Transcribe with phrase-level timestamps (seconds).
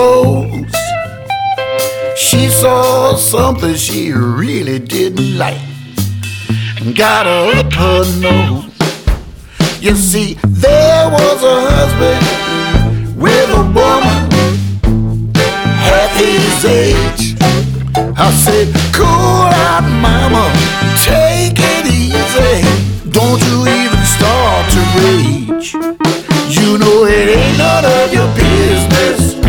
[0.00, 0.74] clothes.
[2.16, 5.60] She saw something she really didn't like
[6.80, 8.64] and got up her nose.
[9.80, 12.22] You see, there was a husband
[13.24, 14.20] with a woman
[15.88, 17.22] half his age.
[18.26, 18.68] I said,
[18.98, 20.44] cool out, mama,
[21.08, 22.56] take it easy.
[23.18, 25.68] Don't you even start to rage.
[26.56, 29.39] You know it ain't none of your business.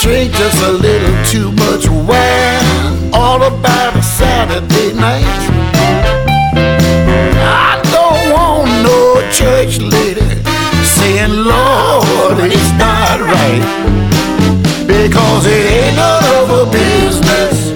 [0.00, 3.10] Drink just a little too much wine.
[3.12, 5.24] All about a Saturday night.
[7.36, 8.98] I don't want no
[9.30, 10.26] church lady
[10.84, 13.64] saying, Lord, it's not right.
[14.86, 17.72] Because it ain't none of her business.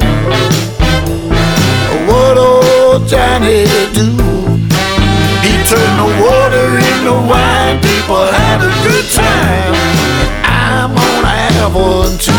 [2.09, 3.65] What old Johnny
[3.95, 4.09] do?
[5.45, 7.81] He turned the water into wine.
[7.81, 9.98] People had a good time.
[10.71, 12.33] I'm gonna have one too.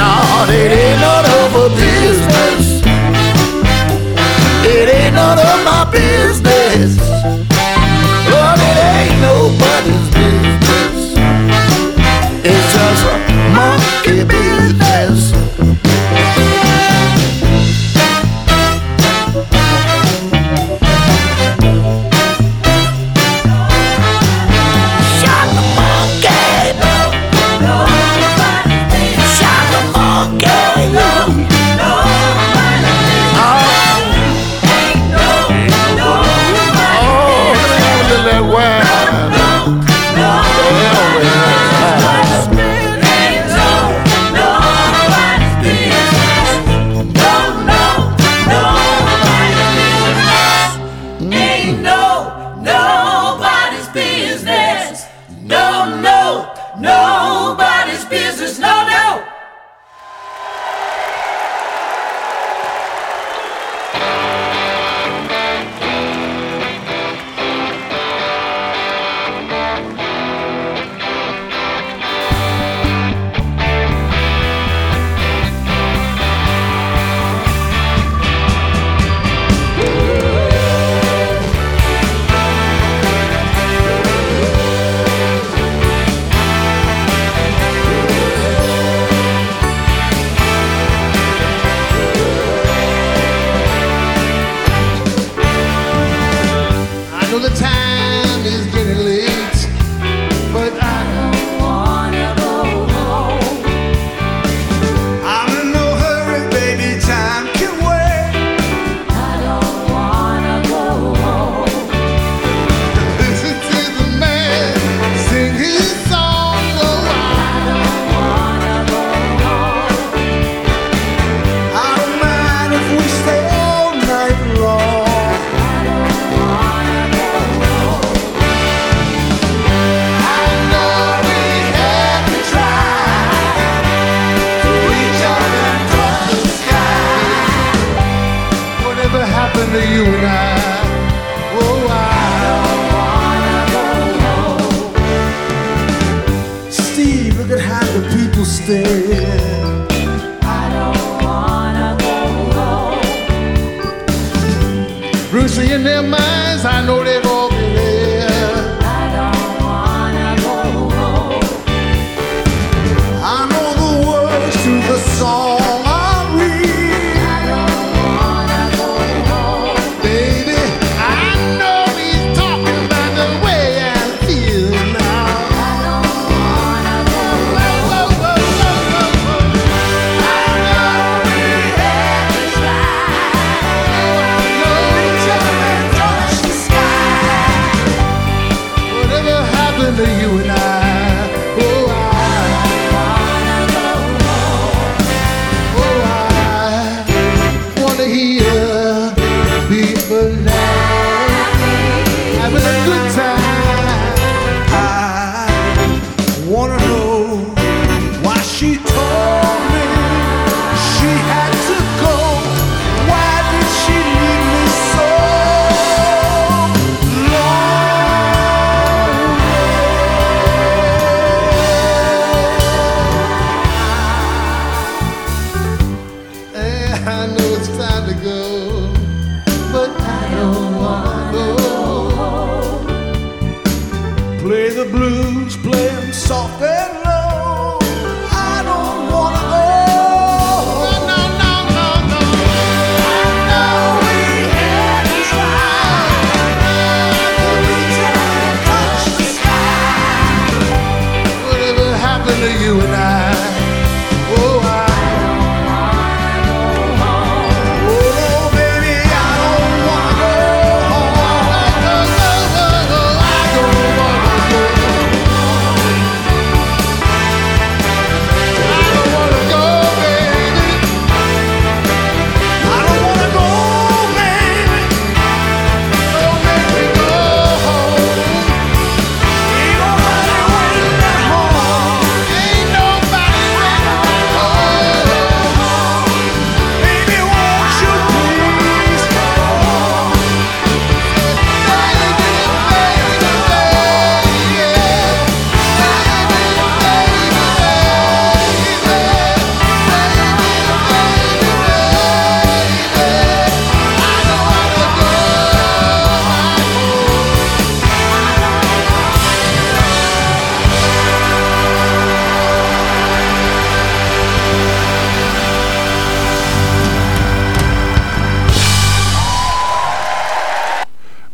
[0.00, 0.10] No,
[0.48, 2.64] it ain't none of her business.
[4.64, 6.49] It ain't none of my business.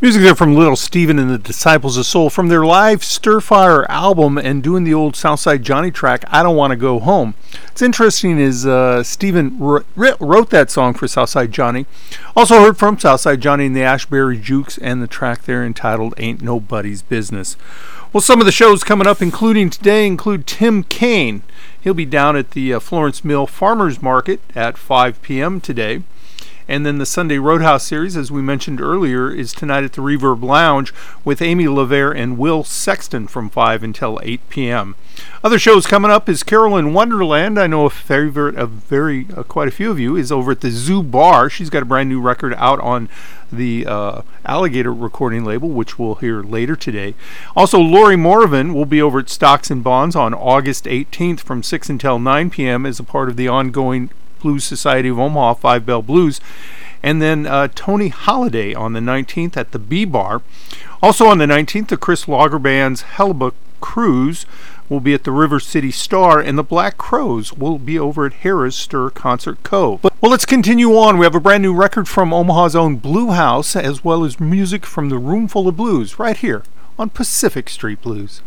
[0.07, 4.39] Music there from Little Steven and the Disciples of Soul from their live Soulfire album
[4.39, 7.35] and doing the old Southside Johnny track, I Don't Want to Go Home.
[7.73, 11.87] It's interesting is uh, Steven wr- wrote that song for Southside Johnny.
[12.37, 16.41] Also heard from Southside Johnny and the Asbury Jukes and the track there entitled Ain't
[16.41, 17.57] Nobody's Business.
[18.13, 21.43] Well, some of the shows coming up, including today, include Tim Kane.
[21.81, 25.61] He'll be down at the uh, Florence Mill Farmers Market at 5 p.m.
[25.61, 26.05] today.
[26.68, 30.42] And then the Sunday Roadhouse series, as we mentioned earlier, is tonight at the Reverb
[30.42, 30.92] Lounge
[31.25, 34.96] with Amy LaVere and Will Sexton from 5 until 8 p.m.
[35.44, 37.58] Other shows coming up is Carolyn Wonderland.
[37.58, 40.61] I know a favorite of very uh, quite a few of you is over at
[40.61, 41.49] the Zoo Bar.
[41.49, 43.08] She's got a brand new record out on
[43.52, 47.14] the uh, Alligator recording label, which we'll hear later today.
[47.54, 51.88] Also, Lori Morvan will be over at Stocks and Bonds on August 18th from 6
[51.88, 52.85] until 9 p.m.
[52.85, 56.40] as a part of the ongoing Blues Society of Omaha Five Bell Blues.
[57.02, 60.43] And then uh, Tony Holiday on the 19th at the B Bar.
[61.02, 64.47] Also on the 19th, the Chris Lager Band's Hellebuck Cruise
[64.88, 68.33] will be at the River City Star, and the Black Crowes will be over at
[68.43, 70.02] Harrah's Stir Concert Cove.
[70.02, 71.19] But, well, let's continue on.
[71.19, 74.87] We have a brand new record from Omaha's own Blue House, as well as music
[74.87, 76.62] from the Roomful of Blues, right here
[76.99, 78.43] on Pacific Street Blues.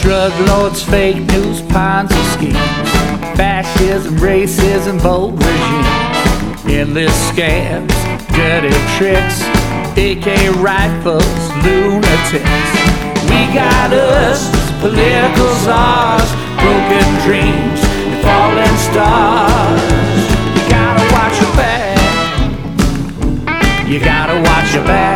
[0.00, 2.56] Drug lords, fake news, Ponzi schemes,
[3.36, 7.92] fascism, racism, bold regimes, endless scams,
[8.34, 9.42] dirty tricks,
[9.96, 12.70] AK rifles, lunatics.
[13.28, 14.48] We got us,
[14.80, 19.82] political czars, broken dreams, and fallen stars.
[20.56, 21.98] You gotta watch your back.
[23.86, 25.09] You gotta watch your back.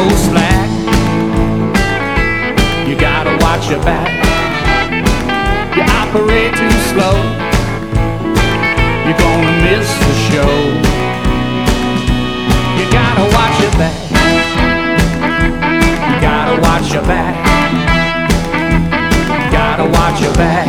[0.00, 0.70] no slack.
[2.88, 4.08] You gotta watch your back.
[5.76, 7.16] You operate too slow.
[9.04, 10.54] You're gonna miss the show.
[12.78, 13.98] You gotta watch your back.
[16.08, 17.34] You gotta watch your back.
[19.44, 20.66] You gotta watch your back.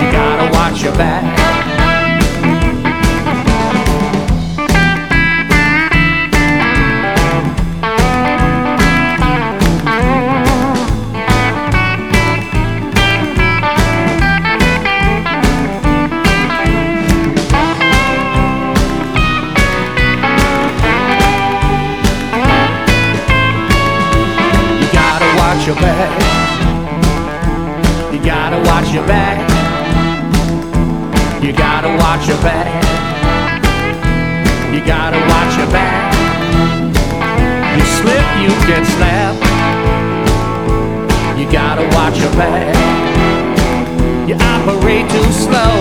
[0.00, 1.37] You gotta watch your back.
[42.38, 44.28] Back.
[44.28, 45.74] You operate too slow.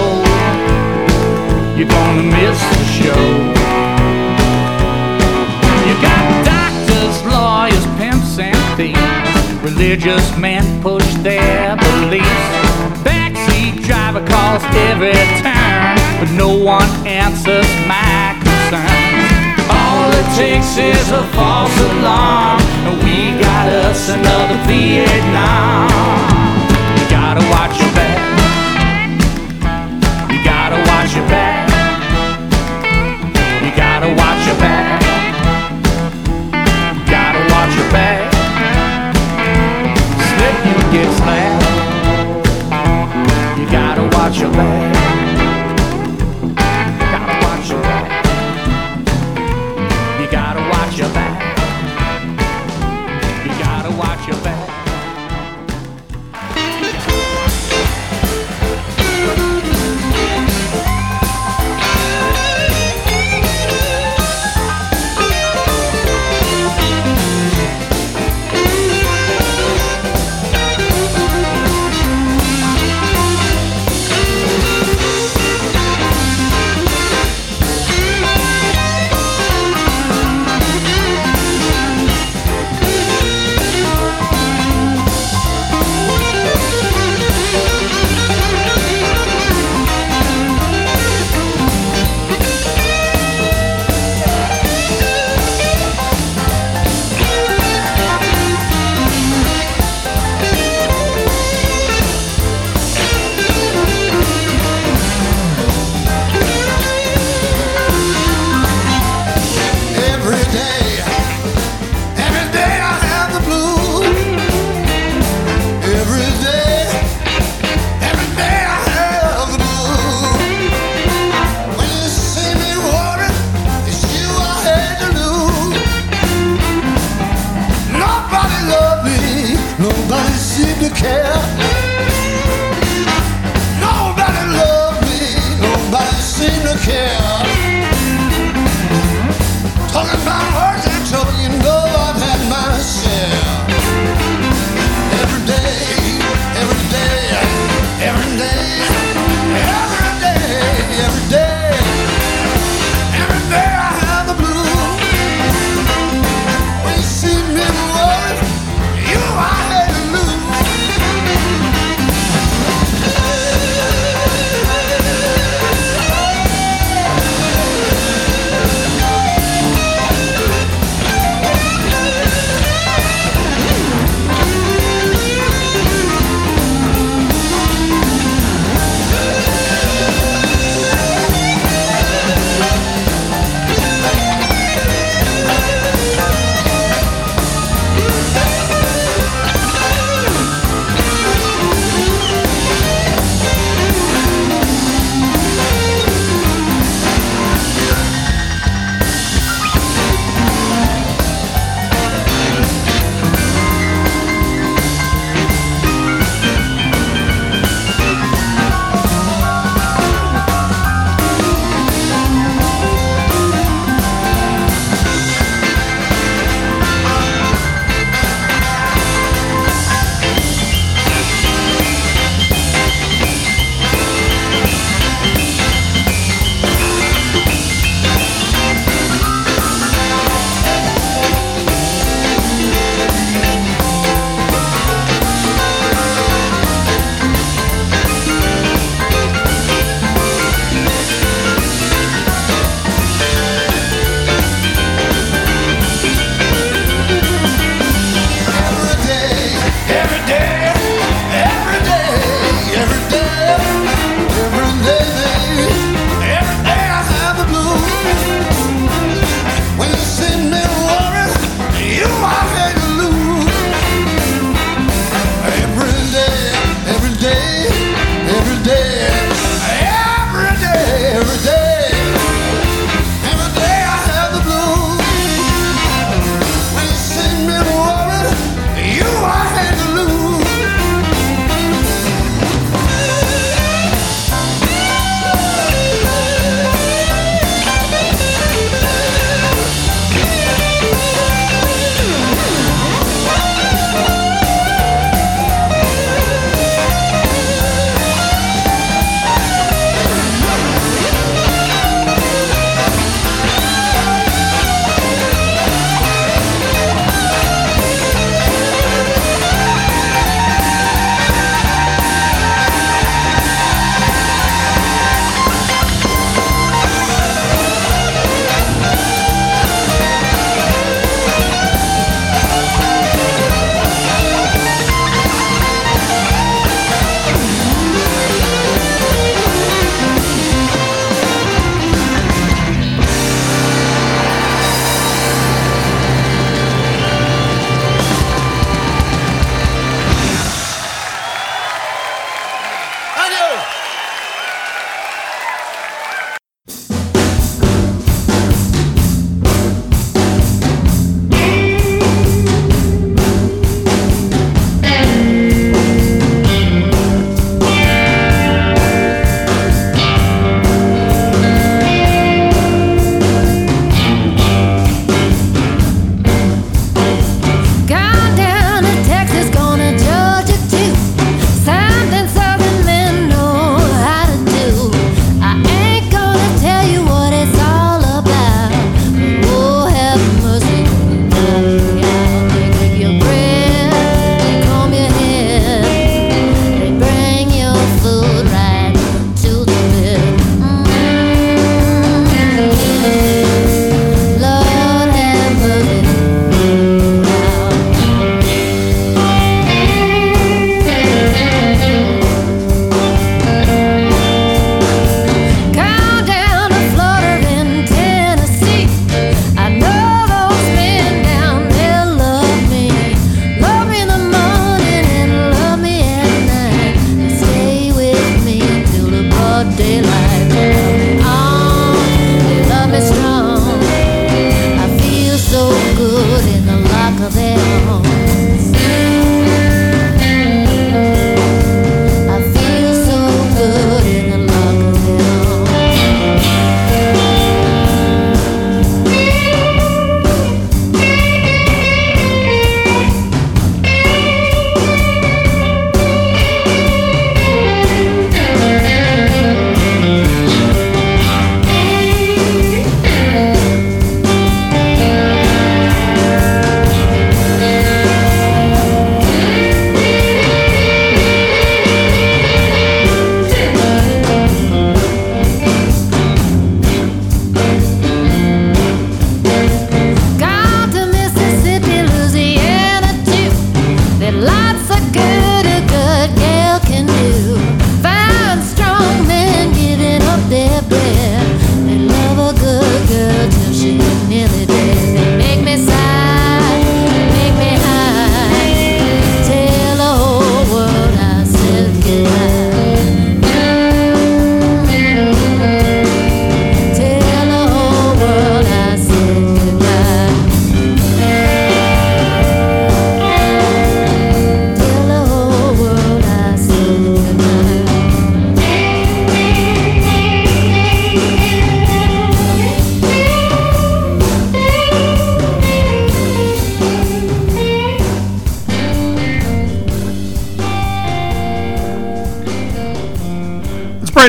[1.77, 3.25] You're gonna miss the show.
[5.85, 9.37] You got doctors, lawyers, pimps, and thieves.
[9.61, 12.49] Religious men push their beliefs.
[13.05, 15.13] Backseat driver calls every
[15.45, 19.61] turn, but no one answers my concerns.
[19.69, 25.66] All it takes is a false alarm, and we got us another Vietnam.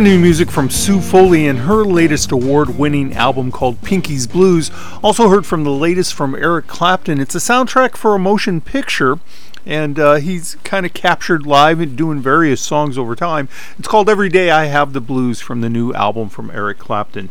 [0.08, 4.70] New music from Sue Foley and her latest award winning album called Pinky's Blues.
[5.04, 7.20] Also heard from the latest from Eric Clapton.
[7.20, 9.18] It's a soundtrack for a motion picture
[9.66, 13.50] and uh, he's kind of captured live and doing various songs over time.
[13.78, 17.28] It's called Every Day I Have the Blues from the new album from Eric Clapton.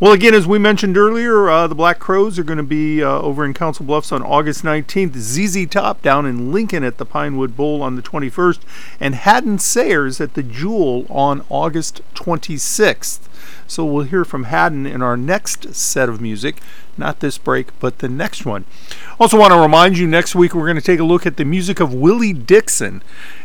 [0.00, 3.18] Well, again, as we mentioned earlier, uh, the Black Crowes are going to be uh,
[3.18, 5.16] over in Council Bluffs on August 19th.
[5.16, 8.60] ZZ Top down in Lincoln at the Pinewood Bowl on the 21st,
[9.00, 13.18] and Hadden Sayers at the Jewel on August 26th.
[13.68, 16.56] So we'll hear from Hadden in our next set of music.
[16.96, 18.64] Not this break, but the next one.
[19.20, 21.44] Also, want to remind you next week we're going to take a look at the
[21.44, 23.02] music of Willie Dixon.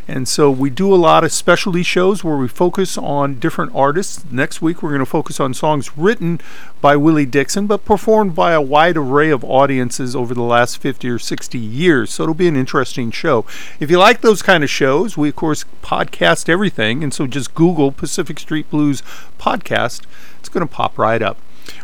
[0.08, 4.26] And so we do a lot of specialty shows where we focus on different artists.
[4.30, 6.42] Next week we're going to focus on songs written
[6.82, 11.08] by Willie Dixon, but performed by a wide array of audiences over the last 50
[11.10, 12.12] or 60 years.
[12.12, 13.46] So it'll be an interesting show.
[13.80, 17.04] If you like those kind of shows, we of course podcast everything.
[17.04, 19.04] And so just Google Pacific Street Blues
[19.40, 20.02] podcast.
[20.40, 21.38] It's going to pop right up.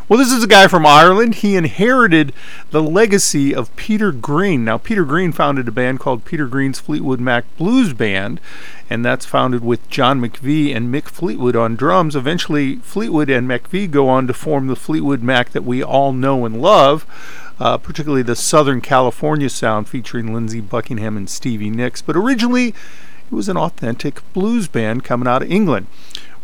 [0.08, 1.36] Well, this is a guy from Ireland.
[1.36, 2.34] He inherited
[2.72, 4.66] the legacy of Peter Green.
[4.66, 8.42] Now, Peter Green founded a band called Peter Green's Fleetwood Mac Blues Band,
[8.90, 12.16] and that's founded with John McVie and Mick Fleetwood on drums.
[12.16, 16.44] Eventually, Fleetwood and McVie go on to form the Fleetwood Mac that we all know
[16.46, 17.06] and love.
[17.60, 22.02] Uh, particularly the Southern California sound featuring Lindsey Buckingham and Stevie Nicks.
[22.02, 25.88] But originally, it was an authentic blues band coming out of England.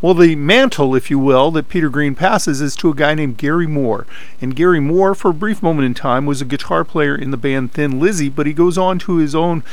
[0.06, 3.40] Well, the mantle, if you will, that Peter Green passes is to a guy named
[3.40, 4.06] Gary Moore.
[4.40, 7.38] And Gary Moore, for a brief moment in time, was a guitar player in the
[7.38, 9.64] band Thin Lizzy, but he goes on to his own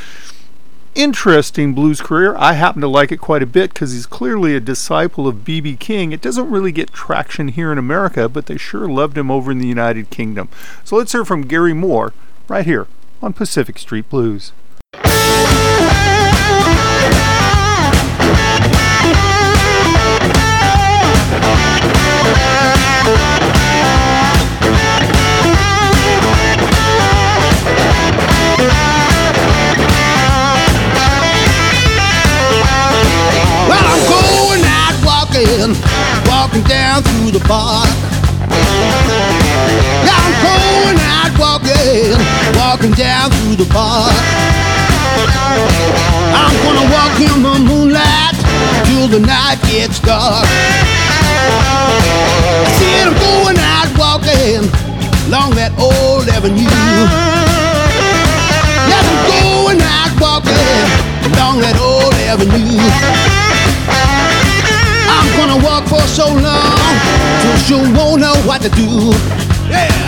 [0.95, 2.35] interesting blues career.
[2.39, 5.77] I happen to like it quite a bit because he's clearly a disciple of B.B.
[5.77, 6.13] King.
[6.13, 9.59] It doesn't really get traction here in America, but they sure loved him over in
[9.59, 10.49] the United Kingdom.
[10.83, 12.15] So let's hear from Gary Moore
[12.49, 12.87] right here
[13.21, 14.53] on Pacific Street Blues.
[35.63, 35.83] Walking,
[36.27, 37.89] walking down through the park.
[40.03, 42.19] I'm going out walking,
[42.57, 44.13] walking down through the park.
[46.35, 48.35] I'm gonna walk in the moonlight
[48.87, 50.47] till the night gets dark.
[52.79, 54.67] Said I'm going out walking
[55.29, 56.67] along that old avenue.
[58.91, 60.89] Yes, I'm going out walking
[61.33, 62.62] along that old avenue.
[67.67, 69.13] Till you won't know what to do.
[69.71, 70.03] Yeah.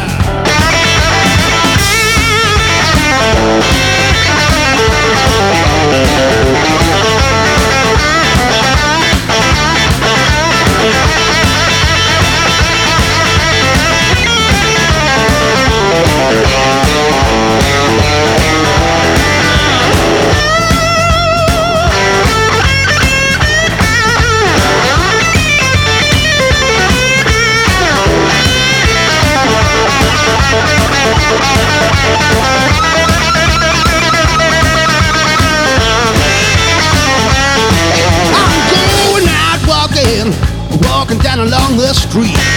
[42.17, 42.54] Along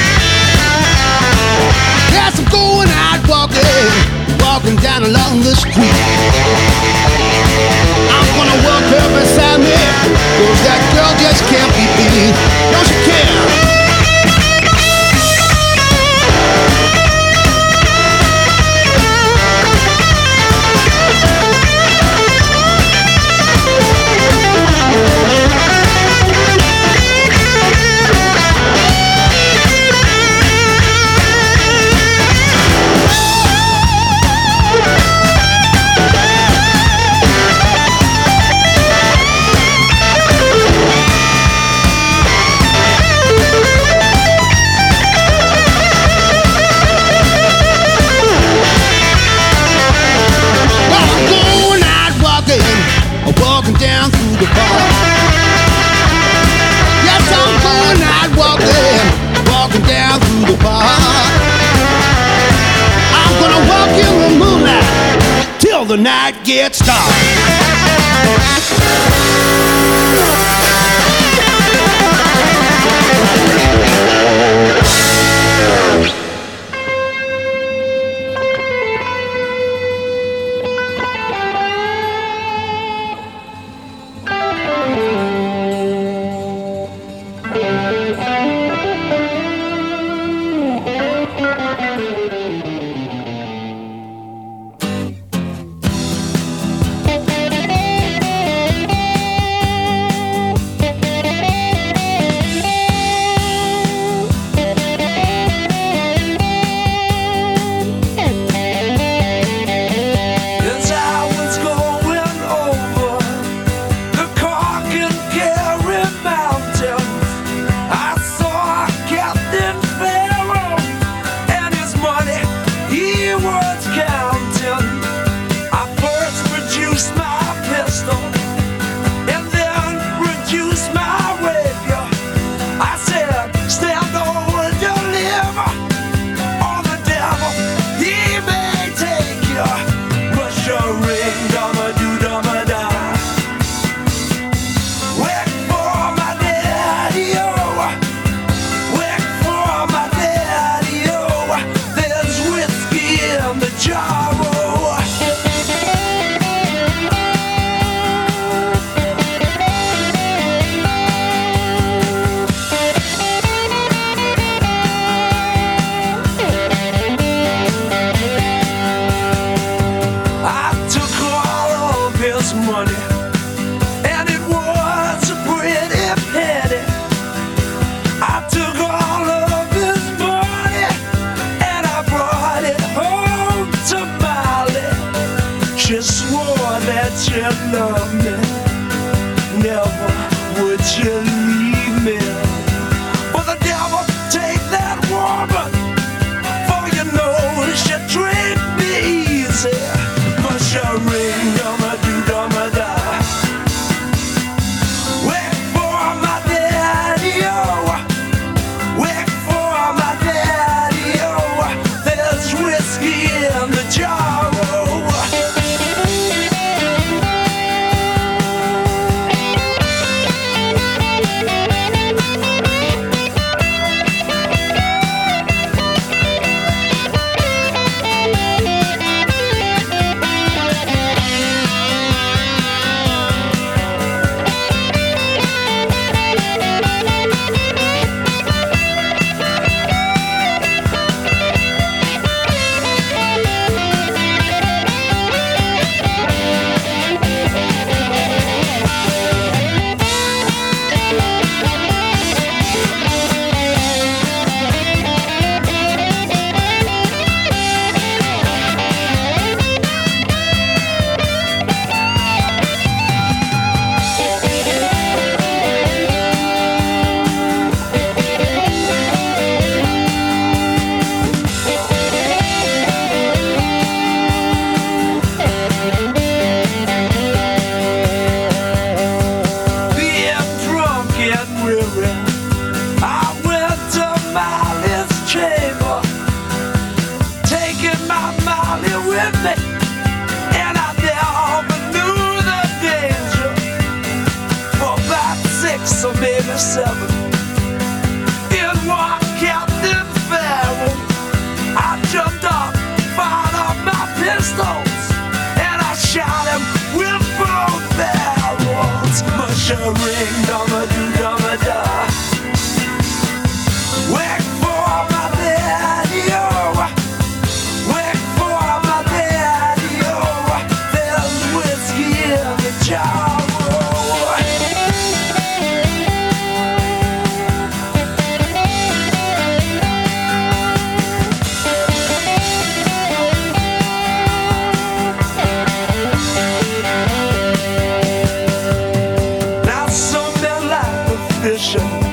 [341.78, 342.07] ocean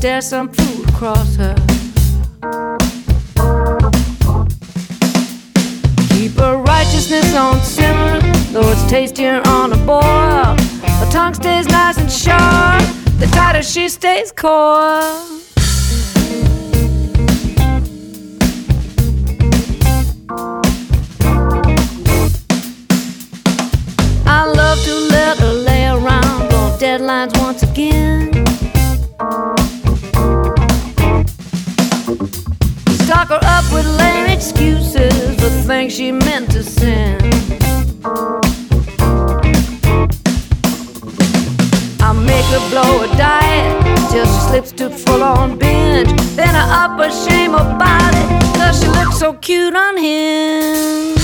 [0.00, 1.54] dare some fool across her.
[6.08, 8.20] Keep her righteousness on simmer,
[8.50, 10.00] though it's tastier on a boil.
[10.00, 12.82] Her tongue stays nice and sharp,
[13.18, 15.29] the tighter she stays coiled.
[42.60, 46.10] a blow a diet till she slips to full on binge.
[46.36, 51.19] Then I up a shame about it, cause she looks so cute on him.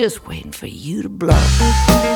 [0.00, 2.09] just waiting for you to blow.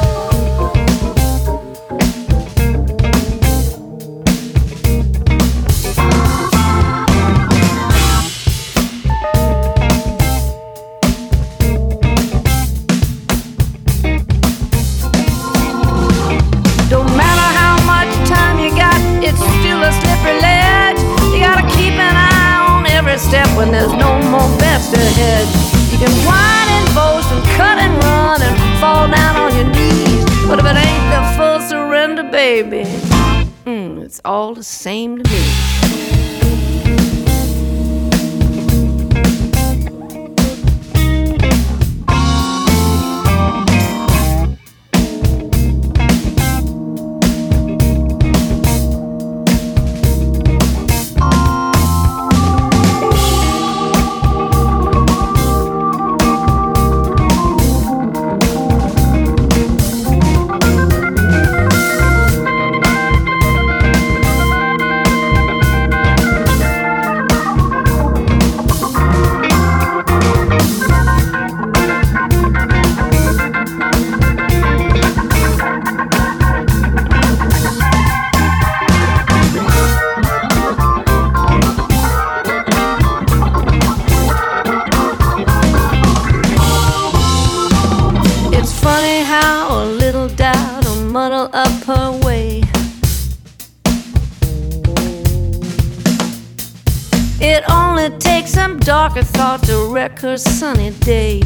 [98.84, 101.40] dark, I thought wreck her sunny day.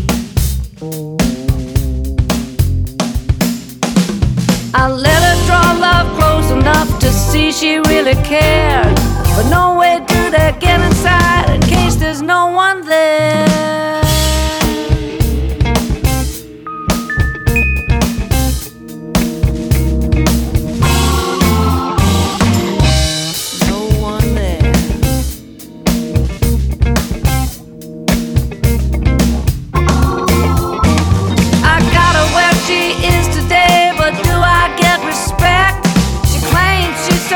[4.74, 8.94] I let her draw love close enough to see she really cared.
[9.36, 13.97] But no way do they get inside in case there's no one there.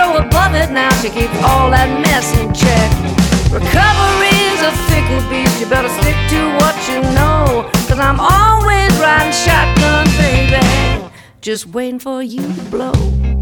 [0.03, 0.91] show above it now.
[1.01, 2.91] She keeps all that mess in check.
[3.51, 5.61] Recovery's a fickle beast.
[5.61, 7.71] You better stick to what you know.
[7.89, 11.13] Cause I'm always riding shotgun, baby.
[11.41, 13.42] Just waiting for you to blow.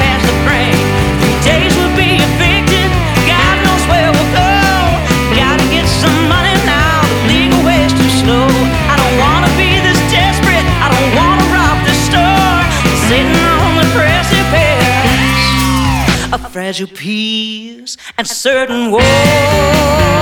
[16.71, 20.20] fragile peace and certain war.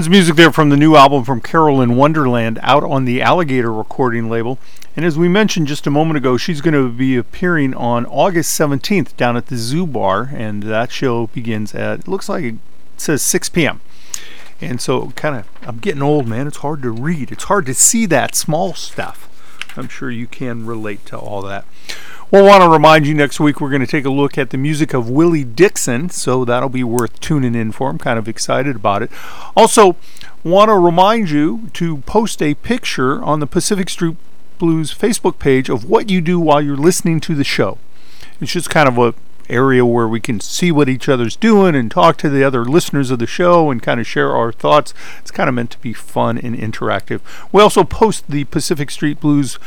[0.00, 4.30] That's music there from the new album from Carolyn Wonderland out on the Alligator recording
[4.30, 4.58] label.
[4.96, 8.58] And as we mentioned just a moment ago, she's going to be appearing on August
[8.58, 10.30] 17th down at the Zoo Bar.
[10.32, 12.54] And that show begins at, it looks like it
[12.96, 13.82] says 6 p.m.
[14.58, 16.46] And so, kind of, I'm getting old, man.
[16.46, 19.28] It's hard to read, it's hard to see that small stuff.
[19.76, 21.66] I'm sure you can relate to all that.
[22.30, 24.56] We'll want to remind you next week we're going to take a look at the
[24.56, 27.90] music of Willie Dixon, so that'll be worth tuning in for.
[27.90, 29.10] I'm kind of excited about it.
[29.56, 29.96] Also,
[30.44, 34.16] want to remind you to post a picture on the Pacific Street
[34.58, 37.78] Blues Facebook page of what you do while you're listening to the show.
[38.40, 39.14] It's just kind of a
[39.52, 43.10] area where we can see what each other's doing and talk to the other listeners
[43.10, 44.94] of the show and kind of share our thoughts.
[45.18, 47.22] It's kind of meant to be fun and interactive.
[47.50, 49.58] We also post the Pacific Street Blues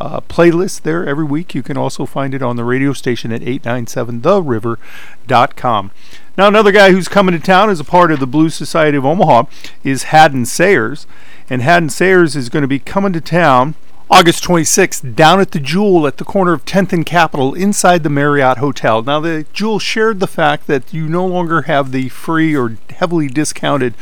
[0.00, 1.54] uh, playlist there every week.
[1.54, 5.90] You can also find it on the radio station at 897theriver.com.
[6.36, 9.06] Now, another guy who's coming to town as a part of the Blues Society of
[9.06, 9.44] Omaha
[9.82, 11.06] is Hadden Sayers.
[11.48, 13.74] And Hadden Sayers is going to be coming to town
[14.08, 18.08] August 26th down at the Jewel at the corner of 10th and Capitol inside the
[18.08, 19.02] Marriott Hotel.
[19.02, 23.26] Now, the Jewel shared the fact that you no longer have the free or heavily
[23.26, 23.94] discounted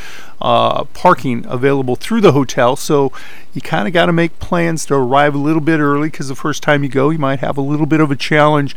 [0.42, 3.12] uh, parking available through the hotel, so
[3.54, 6.34] you kind of got to make plans to arrive a little bit early because the
[6.34, 8.76] first time you go, you might have a little bit of a challenge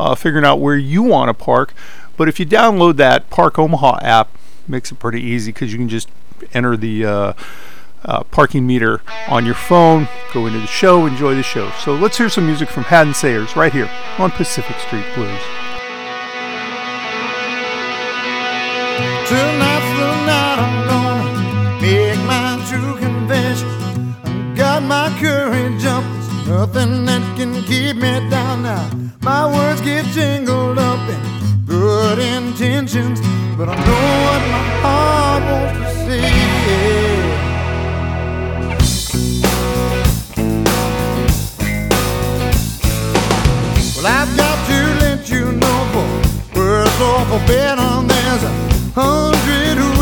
[0.00, 1.72] uh, figuring out where you want to park.
[2.16, 4.28] But if you download that Park Omaha app,
[4.66, 6.08] makes it pretty easy because you can just
[6.52, 7.32] enter the uh,
[8.04, 11.70] uh, parking meter on your phone, go into the show, enjoy the show.
[11.80, 15.40] So let's hear some music from Hadden Sayers right here on Pacific Street Blues.
[19.26, 24.14] Tonight's the night I'm gonna make my true confession.
[24.24, 28.90] I've got my courage up, there's nothing that can keep me down now.
[29.22, 33.20] My words get jingled up in good intentions,
[33.56, 37.33] but I know what my heart wants to say.
[44.04, 48.52] Well, I've got to let you know for worse or for better, there's a
[48.92, 49.93] hundred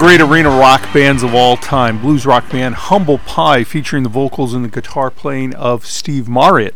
[0.00, 4.54] great arena rock bands of all time blues rock band Humble Pie, featuring the vocals
[4.54, 6.74] and the guitar playing of Steve Marriott.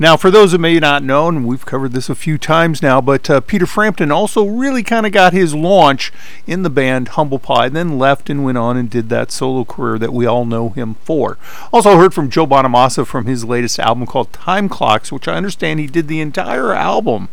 [0.00, 3.02] Now, for those who may not know, and we've covered this a few times now,
[3.02, 6.10] but uh, Peter Frampton also really kind of got his launch
[6.46, 9.98] in the band Humble Pie, then left and went on and did that solo career
[9.98, 11.36] that we all know him for.
[11.70, 15.80] Also heard from Joe Bonamassa from his latest album called Time Clocks, which I understand
[15.80, 17.28] he did the entire album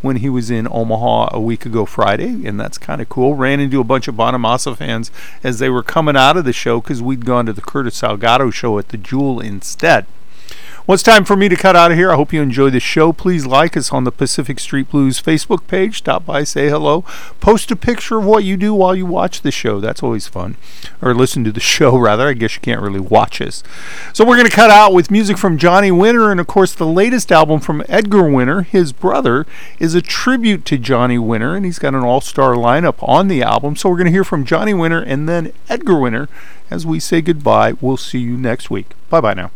[0.00, 3.34] when he was in Omaha a week ago Friday, and that's kind of cool.
[3.34, 5.10] Ran into a bunch of Bonamassa fans
[5.42, 8.52] as they were coming out of the show because we'd gone to the Curtis Salgado
[8.52, 10.06] show at the Jewel instead.
[10.84, 12.10] Well, it's time for me to cut out of here.
[12.10, 13.12] I hope you enjoy the show.
[13.12, 15.98] Please like us on the Pacific Street Blues Facebook page.
[15.98, 17.02] Stop by, say hello,
[17.38, 19.78] post a picture of what you do while you watch the show.
[19.78, 20.56] That's always fun.
[21.00, 22.26] Or listen to the show, rather.
[22.26, 23.62] I guess you can't really watch us.
[24.12, 26.84] So we're going to cut out with music from Johnny Winter, and of course, the
[26.84, 29.46] latest album from Edgar Winter, his brother,
[29.78, 33.40] is a tribute to Johnny Winter, and he's got an all star lineup on the
[33.40, 33.76] album.
[33.76, 36.28] So we're going to hear from Johnny Winter and then Edgar Winter
[36.72, 37.74] as we say goodbye.
[37.80, 38.90] We'll see you next week.
[39.10, 39.52] Bye bye now.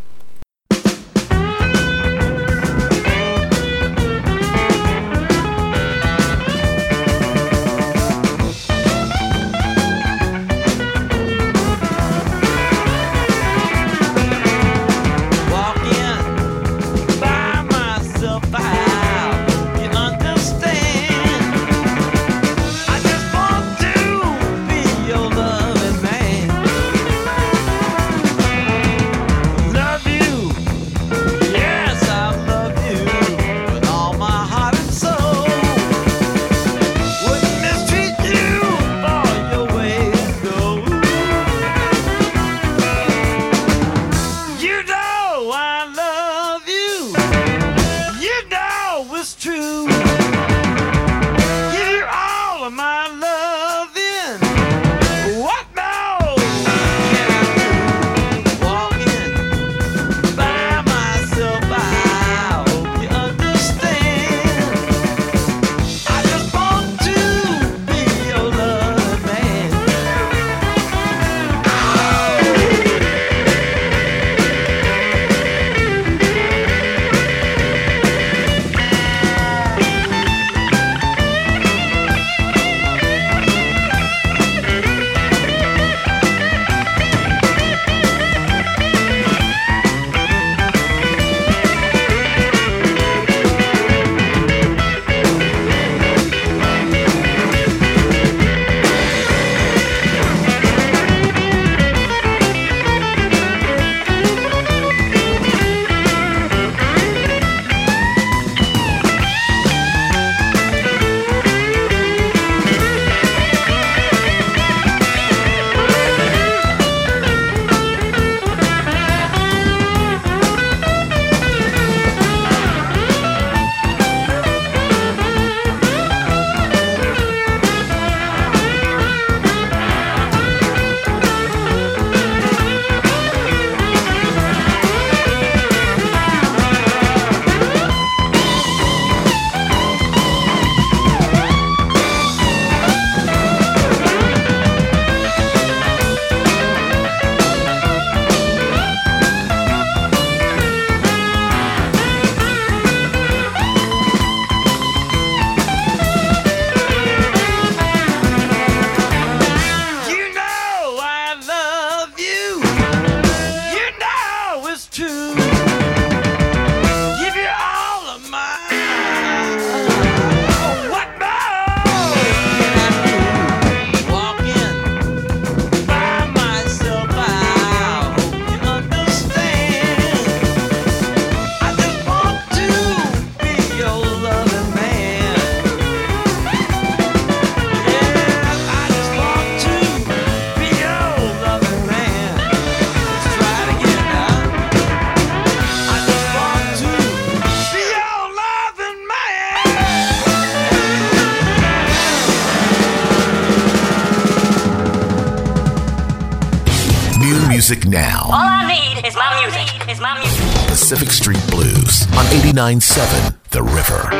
[212.57, 214.16] 997 The River.